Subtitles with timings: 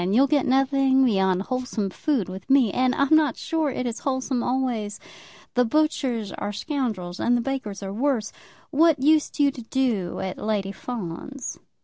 [0.03, 2.73] You'll get nothing beyond wholesome food with me.
[2.73, 4.99] And I'm not sure it is wholesome always.
[5.53, 8.31] The butchers are scoundrels, and the bakers are worse.
[8.71, 11.59] What used you to do at Lady Fawn's?"